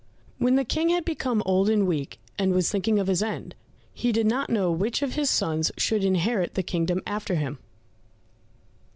When 0.39 0.55
the 0.55 0.65
King 0.65 0.89
had 0.89 1.05
become 1.05 1.43
old 1.45 1.69
and 1.69 1.85
weak, 1.85 2.17
and 2.39 2.53
was 2.53 2.71
thinking 2.71 2.97
of 2.97 3.05
his 3.05 3.21
end, 3.21 3.53
he 3.93 4.11
did 4.11 4.25
not 4.25 4.49
know 4.49 4.71
which 4.71 5.03
of 5.03 5.13
his 5.13 5.29
sons 5.29 5.71
should 5.77 6.03
inherit 6.03 6.55
the 6.55 6.63
kingdom 6.63 7.03
after 7.05 7.35
him. 7.35 7.59